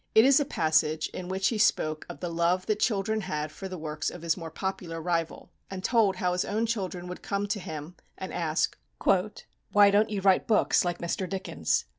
It 0.15 0.25
is 0.25 0.39
a 0.39 0.45
passage 0.45 1.09
in 1.09 1.27
which 1.29 1.49
he 1.49 1.59
spoke 1.59 2.07
of 2.09 2.21
the 2.21 2.31
love 2.31 2.65
that 2.65 2.79
children 2.79 3.21
had 3.21 3.51
for 3.51 3.69
the 3.69 3.77
works 3.77 4.09
of 4.09 4.23
his 4.23 4.35
more 4.35 4.49
popular 4.49 4.99
rival, 4.99 5.51
and 5.69 5.83
told 5.83 6.15
how 6.15 6.31
his 6.31 6.43
own 6.43 6.65
children 6.65 7.07
would 7.07 7.21
come 7.21 7.45
to 7.49 7.59
him 7.59 7.95
and 8.17 8.33
ask, 8.33 8.75
"Why 9.05 9.91
don't 9.91 10.09
you 10.09 10.21
write 10.21 10.47
books 10.47 10.83
like 10.83 10.97
Mr. 10.97 11.29
Dickens?" 11.29 11.85